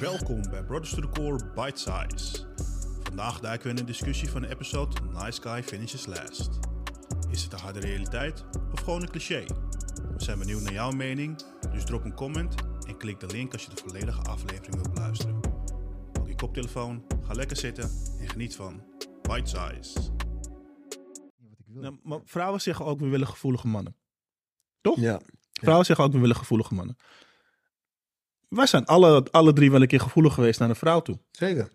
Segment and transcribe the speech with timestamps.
[0.00, 2.44] Welkom bij Brothers to the Core Bite Size.
[3.02, 6.58] Vandaag duiken we in een discussie van de episode Nice Guy Finishes Last.
[7.30, 9.44] Is het een harde realiteit of gewoon een cliché?
[10.16, 12.54] We zijn benieuwd naar jouw mening, dus drop een comment
[12.86, 15.40] en klik de link als je de volledige aflevering wilt beluisteren.
[16.12, 17.90] Pak je koptelefoon, ga lekker zitten
[18.20, 18.82] en geniet van
[19.22, 19.98] Bite Size.
[21.66, 23.96] Nou, maar vrouwen zeggen ook we willen gevoelige mannen.
[24.80, 25.00] Toch?
[25.00, 25.20] Ja.
[25.52, 26.96] Vrouwen zeggen ook we willen gevoelige mannen.
[28.48, 31.18] Wij zijn alle, alle drie wel een keer gevoelig geweest naar een vrouw toe.
[31.30, 31.68] Zeker.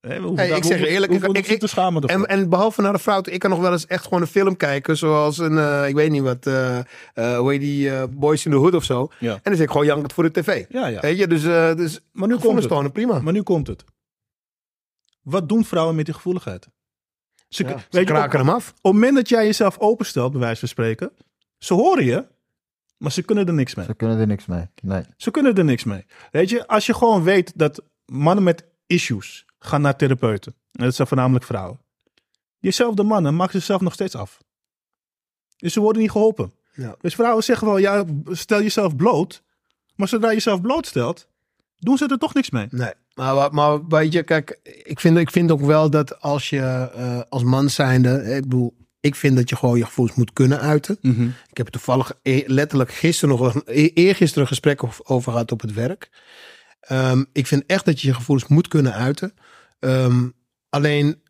[0.00, 2.18] We Hey, daar- ik zeg eerlijk, we ik- niet ik- te schamen ervoor.
[2.26, 4.56] En, en behalve naar de vrouw, ik kan nog wel eens echt gewoon een film
[4.56, 4.96] kijken.
[4.96, 8.56] Zoals een, eh, ik weet niet wat, eh eh, hoe heet die, Boys in the
[8.56, 9.08] Hood of zo.
[9.18, 9.32] Ja.
[9.32, 10.64] En dan zit ik gewoon jankend voor de tv.
[10.68, 11.00] Ja, ja.
[11.00, 11.42] Weet je, dus,
[11.76, 12.68] dus Maar nu komt het.
[12.68, 13.20] tonen, prima.
[13.20, 13.84] Maar nu komt het.
[15.22, 16.68] Wat doen vrouwen met die gevoeligheid?
[17.48, 18.68] Ze, Ja, weet ze je, kraken op, hem af.
[18.68, 21.12] op het moment dat jij jezelf openstelt, bij wijze van spreken,
[21.58, 22.26] ze horen je,
[23.04, 23.86] maar ze kunnen er niks mee.
[23.86, 24.66] Ze kunnen er niks mee.
[24.82, 25.02] Nee.
[25.16, 26.06] Ze kunnen er niks mee.
[26.30, 30.94] Weet je, als je gewoon weet dat mannen met issues gaan naar therapeuten, en dat
[30.94, 31.80] zijn voornamelijk vrouwen,
[32.60, 34.38] diezelfde mannen maken zichzelf nog steeds af.
[35.56, 36.52] Dus ze worden niet geholpen.
[36.74, 36.96] Ja.
[37.00, 39.42] Dus vrouwen zeggen wel, ja, stel jezelf bloot,
[39.94, 41.28] maar zodra je jezelf blootstelt,
[41.78, 42.66] doen ze er toch niks mee.
[42.70, 46.90] Nee, maar, maar weet je, kijk, ik vind, ik vind ook wel dat als je
[46.94, 50.60] eh, als man zijnde, ik bedoel, ik vind dat je gewoon je gevoelens moet kunnen
[50.60, 50.98] uiten.
[51.50, 55.60] Ik heb toevallig e- letterlijk gisteren nog een, e- eergisteren een gesprek over gehad op
[55.60, 56.10] het werk.
[56.80, 59.34] Ehm, ik vind echt dat je je gevoelens moet kunnen uiten.
[59.78, 60.28] Ehm,
[60.68, 61.22] alleen,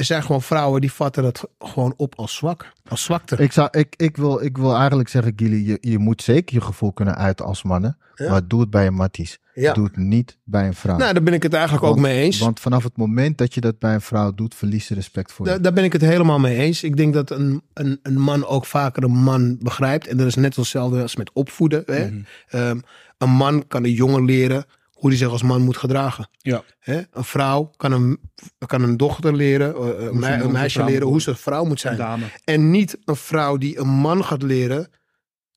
[0.00, 3.36] er zijn gewoon vrouwen die vatten dat gewoon op als zwak, als zwakte.
[3.36, 6.60] Ik, zou, ik, ik, wil, ik wil eigenlijk zeggen, Gilly, je, je moet zeker je
[6.60, 7.98] gevoel kunnen uiten als mannen.
[8.14, 8.30] Ja.
[8.30, 9.38] Maar doe het bij een matties.
[9.54, 9.72] Ja.
[9.72, 10.96] Doe het niet bij een vrouw.
[10.96, 12.38] Nou, daar ben ik het eigenlijk ook mee eens.
[12.38, 15.46] Want vanaf het moment dat je dat bij een vrouw doet, verlies je respect voor
[15.46, 15.52] je.
[15.52, 16.82] Daar, daar ben ik het helemaal mee eens.
[16.82, 20.06] Ik denk dat een, een, een man ook vaker een man begrijpt.
[20.06, 21.82] En dat is net hetzelfde als met opvoeden.
[21.86, 22.06] Hè?
[22.06, 22.20] Mhm.
[22.48, 22.78] Ehm,
[23.18, 24.64] een man kan een jongen leren
[25.00, 26.28] hoe hij zich als man moet gedragen.
[26.38, 26.62] Ja.
[26.78, 27.00] Hè?
[27.12, 28.20] Een vrouw kan een,
[28.66, 31.64] kan een dochter leren, eh, een, hoe een ze meisje leren hoe ze een vrouw
[31.64, 31.96] moet zijn.
[31.96, 32.24] Dame.
[32.44, 34.90] En niet een vrouw die een man gaat leren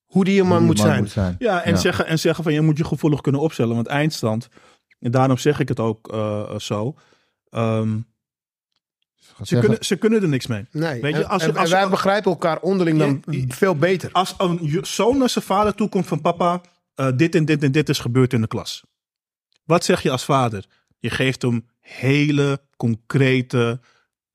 [0.06, 1.36] hoe die een man, moet, zijn.
[1.40, 1.78] Ja, en, Ja.
[1.78, 3.76] Zeggen, en zeggen van je moet je gevoelig kunnen opstellen.
[3.76, 4.48] Want eindstand,
[5.00, 6.96] en daarom zeg ik het ook eh, zo.
[7.50, 7.98] ehm,
[9.16, 10.66] ze, Zeggen- kunnen, ze kunnen er niks mee.
[10.72, 11.02] Nee.
[11.02, 14.10] Weet je, en, als en- als wij begrijpen elkaar onderling dan Je- veel beter.
[14.12, 16.62] Als een zoon naar zijn vader toe komt van papa,
[16.96, 18.84] eh, dit en dit en dit is gebeurd in de klas.
[19.64, 20.66] Wat zeg je als vader?
[21.00, 23.80] Je geeft hem hele concrete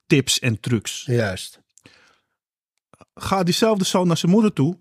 [0.06, 1.04] tips en trucs.
[1.04, 1.60] Juist.
[3.14, 4.78] Ga diezelfde zoon naar zijn moeder toe.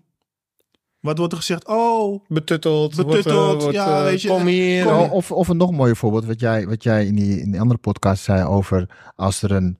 [1.00, 1.66] Wat wordt er gezegd?
[1.66, 2.96] Oh, Betutteld.
[2.96, 4.84] Betutteld, wordt, eh, wordt, ja, eh, weet je, Kom hier.
[4.84, 7.60] kom- of, of een nog mooier voorbeeld, wat jij, wat jij in, die, in die
[7.60, 9.78] andere podcast zei over als er een,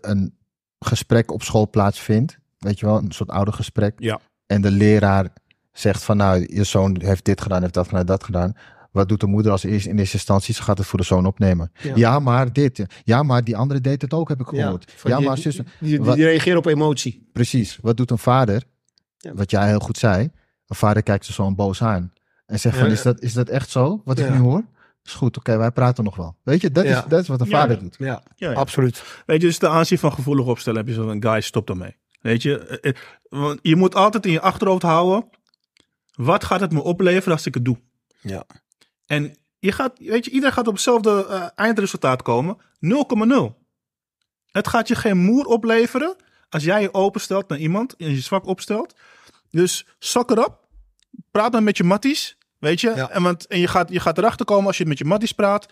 [0.00, 0.38] een
[0.78, 3.94] gesprek op school plaatsvindt, weet je wel, een soort oude gesprek.
[3.98, 4.20] Ja.
[4.46, 5.32] En de leraar
[5.72, 8.52] zegt van nou, je zoon heeft dit gedaan, heeft dat gedaan, dat gedaan.
[8.92, 10.54] Wat doet de moeder als eerste in eerste instantie?
[10.54, 11.72] Ze gaat het voor de zoon opnemen.
[11.82, 11.92] Ja.
[11.96, 12.84] Ja, maar dit.
[13.04, 14.92] Ja, maar die andere deed het ook, heb ik gehoord.
[15.04, 15.54] Ja, die- maar zus.
[15.56, 17.28] Die, die, Wat- die reageren op emotie.
[17.32, 17.78] Precies.
[17.82, 18.62] Wat doet een vader?
[19.18, 19.34] Ja.
[19.34, 20.30] Wat jij heel goed zei.
[20.66, 22.12] Een vader kijkt zijn zoon boos aan.
[22.46, 24.00] En zegt Ja, van, is dat, is dat echt zo?
[24.04, 24.64] Wat ik nu hoor?
[25.04, 26.36] Is goed, oké, wij praten nog wel.
[26.42, 26.98] Weet je, dat, Ja.
[26.98, 27.82] is, dat is wat een Ja, vader ja.
[27.82, 27.96] doet.
[27.98, 28.56] Ja, ja, ja.
[28.56, 29.02] absoluut.
[29.26, 31.96] Weet je, dus ten aanzien van gevoelig opstellen heb je zo'n guy, stop daarmee.
[32.20, 32.96] Weet je, eh, eh,
[33.28, 35.28] want je moet altijd in je achterhoofd houden,
[36.14, 37.78] wat gaat het me opleveren als ik het doe?
[38.20, 38.44] Ja.
[39.10, 42.62] En je gaat, weet je, iedereen gaat op hetzelfde eh, eindresultaat komen, 0,0.
[44.50, 46.16] Het gaat je geen moer opleveren
[46.48, 48.94] als jij je openstelt naar iemand en je zwak opstelt.
[49.50, 50.68] Dus zak erop,
[51.30, 52.92] praat dan met je matties, weet je.
[52.94, 53.10] Ja.
[53.10, 55.66] En, want, en je, gaat, je gaat erachter komen als je met je matties praat.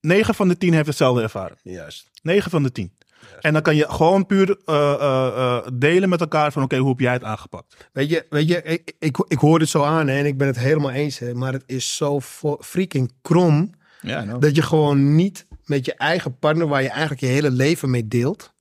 [0.00, 1.58] 9 van de 10 heeft hetzelfde ervaren.
[1.62, 2.10] Juist.
[2.22, 2.96] 9 van de 10.
[3.40, 6.88] En dan kan je gewoon puur eh, eh, eh, delen met elkaar van oké, hoe
[6.88, 7.88] heb jij het aangepakt?
[7.92, 10.46] Weet je, weet je ik, ik, ik hoor het zo aan hè, en ik ben
[10.46, 11.18] het helemaal eens.
[11.18, 12.20] Hè, maar het is zo
[12.60, 13.70] freaking krom
[14.00, 17.90] Ja, dat je gewoon niet met je eigen partner, waar je eigenlijk je hele leven
[17.90, 18.54] mee deelt,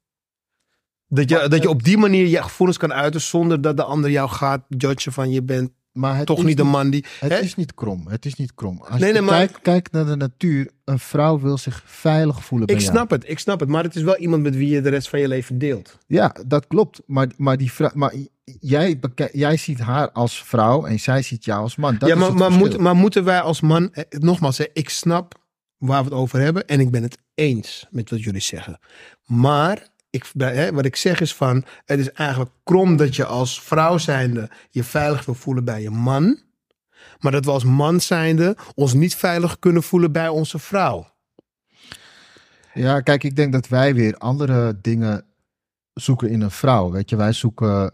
[1.08, 4.10] dat je, dat je op die manier je gevoelens kan uiten zonder dat de ander
[4.10, 7.06] jou gaat judgen van je bent Maar het toch niet een man die...
[7.20, 7.40] Het hè?
[7.40, 8.08] is niet krom.
[8.08, 8.82] Het is niet krom.
[8.82, 12.68] Als Nee, je nee, kijkt, kijkt naar de natuur, een vrouw wil zich veilig voelen
[12.68, 12.94] bij Ik jou.
[12.94, 13.70] snap het, ik snap het.
[13.70, 15.98] Maar het is wel iemand met wie je de rest van je leven deelt.
[16.08, 17.02] Ja, dat klopt.
[17.06, 18.14] Maar, maar, die vrouw, maar
[18.60, 19.00] jij,
[19.32, 21.98] jij ziet haar als vrouw en zij ziet jou als man.
[21.98, 23.94] Dat ja, is maar, maar, moet, maar moeten wij als man...
[23.94, 25.42] eh, Nogmaals, hè, ik snap
[25.78, 26.68] waar we het over hebben.
[26.68, 28.80] En ik ben het eens met wat jullie zeggen.
[29.26, 31.66] Maar ik, hè, wat ik zeg is van...
[31.86, 35.90] Het is eigenlijk krom dat je als vrouw zijnde je veilig wil voelen bij je
[35.90, 36.42] man.
[37.20, 41.12] Maar dat we als man zijnde ons niet veilig kunnen voelen bij onze vrouw.
[42.74, 45.26] Ja, kijk, ik denk dat wij weer andere dingen
[45.94, 46.92] zoeken in een vrouw.
[46.92, 47.92] Weet je, wij zoeken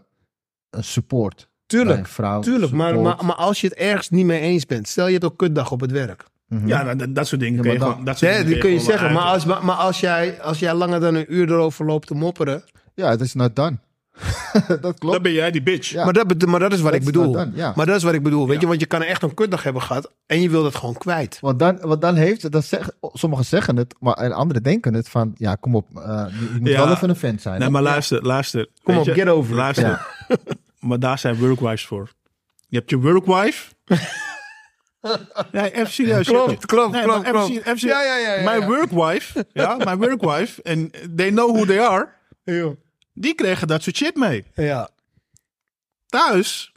[0.70, 1.36] een support.
[1.36, 2.40] bij Tuurlijk, een vrouw.
[2.40, 2.72] tuurlijk.
[2.72, 3.16] Maar, support.
[3.16, 4.88] maar, maar als je het ergens niet mee eens bent.
[4.88, 6.24] Stel je hebt een kutdag op het werk.
[6.64, 8.04] Ja, nou, dat, dat soort dingen Ja, kun je maar dan- gewoon...
[8.06, 9.12] Dat soort Ja, dingen die kun je zeggen.
[9.12, 12.14] Maar, als, maar, maar als, jij, als jij langer dan een uur erover loopt te
[12.14, 12.62] mopperen.
[12.94, 13.76] Ja, het is not done.
[14.68, 15.22] dat Dan klopt.
[15.22, 15.90] ben jij die bitch.
[15.90, 16.04] Ja.
[16.04, 17.32] Maar, dat, maar dat is wat ik bedoel.
[17.32, 17.52] dan.
[17.74, 18.48] Maar dat is wat ik bedoel.
[18.48, 20.12] Weet je, want je kan echt een kutdag hebben gehad.
[20.26, 21.38] En je wil dat gewoon kwijt.
[21.40, 24.94] Want dan, want dan heeft het, dat zeg, sommigen zeggen het, maar en anderen denken
[24.94, 26.84] het van, ja, kom op, eh, je, moet Ja.
[26.84, 27.54] wel even een fan zijn.
[27.58, 27.70] Nee, hè?
[27.72, 28.68] maar luister, luister.
[28.82, 29.54] Kom op, je, get over.
[29.54, 30.06] Luister.
[30.88, 32.12] maar daar zijn workwives voor.
[32.68, 33.72] Je hebt je workwife.
[35.52, 36.26] nee, even serieus.
[36.26, 40.62] Klopt, klopt, Nee, klopt, even even Ja, ja, ja, ja, Mijn workwife, ja, mijn workwife,
[40.62, 42.08] en they know who they are,
[43.14, 44.44] die kregen dat soort shit mee.
[44.54, 44.88] Ja.
[46.06, 46.72] Thuis,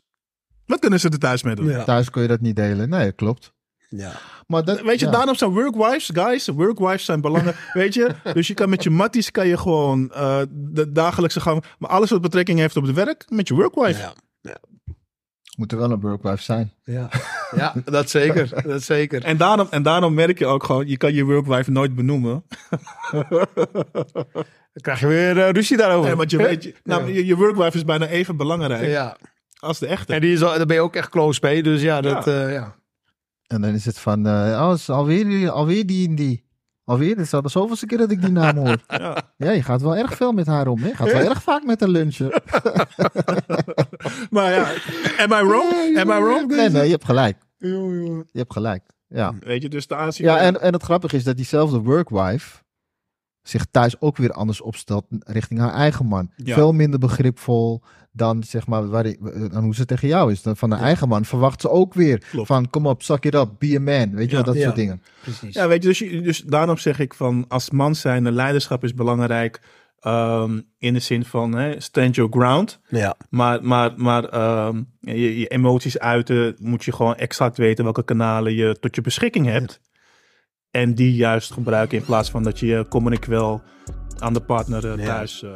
[0.66, 1.70] wat kunnen ze er thuis mee doen?
[1.70, 1.84] Ja.
[1.84, 2.90] Thuis kun je dat niet delen.
[2.90, 3.54] Nee, klopt.
[3.90, 4.12] ja.
[4.48, 5.12] Maar dat, Weet je, ja.
[5.12, 7.70] daarom zijn workwives, guys, workwives zijn belangrijk.
[7.74, 11.64] weet je, dus je kan met je matties kan je gewoon eh, de dagelijkse gang,
[11.80, 14.00] maar alles wat betrekking heeft op het werk, met je workwife.
[14.00, 14.14] Ja.
[15.56, 16.74] Moet er wel een workwife zijn.
[16.84, 17.10] Ja.
[17.56, 18.64] ja, dat zeker.
[18.64, 19.24] Dat zeker.
[19.24, 22.44] En daarom, en daarom merk je ook gewoon, je kan je workwife nooit benoemen.
[24.74, 26.08] Dan krijg je weer eh, ruzie daarover.
[26.08, 27.14] Nee, want je weet, je, nou, Ja.
[27.14, 29.18] je, je workwife is bijna even belangrijk Ja.
[29.60, 30.14] als de echte.
[30.14, 31.64] En die is al, daar ben je ook echt close mee.
[31.64, 32.26] Dus ja, dat...
[32.26, 32.46] Ja.
[32.46, 32.76] eh, ja.
[33.48, 36.46] En dan is het van, eh oh, is alweer, die- alweer die en die.
[36.86, 38.78] Alweer, het is al de zoveelste keer dat ik die naam hoor.
[38.88, 39.18] Ja.
[39.38, 40.80] Ja, je gaat wel erg veel met haar om.
[40.82, 40.88] hè?
[40.88, 42.32] Je gaat wel erg vaak met haar lunchen.
[44.30, 44.72] Maar ja,
[45.18, 45.98] am I wrong?
[45.98, 46.48] Am I wrong?
[46.48, 47.38] Nee, nee, je hebt gelijk.
[47.58, 48.84] Je hebt gelijk.
[49.08, 50.26] Ja, Weet je, dus de aanzien.
[50.26, 52.62] ja en, en het grappige is dat diezelfde workwife
[53.42, 56.32] zich thuis ook weer anders opstelt richting haar eigen man.
[56.36, 56.54] Ja.
[56.54, 57.82] Veel minder begripvol
[58.12, 59.20] dan, zeg maar, waar die-
[59.50, 60.42] dan hoe ze tegen jou is.
[60.42, 62.48] Dan van haar eigen man verwacht ze ook weer Klopt.
[62.48, 64.16] van, kom op, suck it up, be a man.
[64.16, 64.44] Weet je Ja.
[64.44, 64.64] wel, dat Ja.
[64.64, 65.02] soort dingen.
[65.22, 65.54] Precies.
[65.54, 69.62] Ja, weet je, dus, dus daarom zeg ik van als man zijn, leiderschap is belangrijk.
[70.04, 72.80] Ehm, in de zin van hè, stand your ground.
[72.88, 73.16] Ja.
[73.30, 78.54] Maar, maar, maar ehm, je, je emoties uiten moet je gewoon exact weten welke kanalen
[78.54, 79.80] je tot je beschikking hebt.
[80.72, 83.62] En die juist gebruiken in plaats van dat je je communic wel
[84.20, 85.06] aan de partner eh, Ja.
[85.06, 85.44] thuis.
[85.44, 85.50] eh,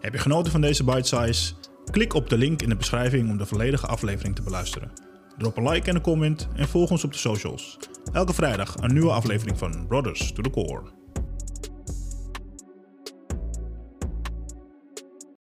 [0.00, 1.52] Heb je genoten van deze bite size?
[1.90, 4.92] Klik op de link in de beschrijving om de volledige aflevering te beluisteren.
[5.38, 7.78] Drop een like en een comment en volg ons op de socials.
[8.12, 10.82] Elke vrijdag een nieuwe aflevering van Brothers to the Core.